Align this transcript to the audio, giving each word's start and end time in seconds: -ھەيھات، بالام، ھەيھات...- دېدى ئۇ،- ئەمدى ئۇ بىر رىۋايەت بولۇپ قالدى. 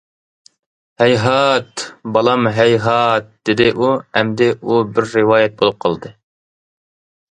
-ھەيھات، 1.01 1.83
بالام، 2.15 2.49
ھەيھات...- 2.61 3.31
دېدى 3.51 3.71
ئۇ،- 3.77 3.95
ئەمدى 4.15 4.53
ئۇ 4.61 4.83
بىر 4.97 5.13
رىۋايەت 5.17 5.59
بولۇپ 5.63 5.83
قالدى. 5.89 6.17